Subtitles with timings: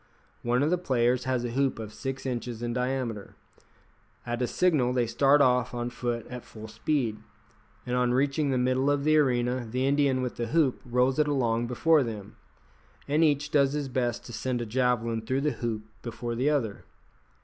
[0.41, 3.35] One of the players has a hoop of six inches in diameter.
[4.25, 7.19] At a signal they start off on foot at full speed,
[7.85, 11.27] and on reaching the middle of the arena the Indian with the hoop rolls it
[11.27, 12.35] along before them,
[13.07, 16.83] and each does his best to send a javelin through the hoop before the other.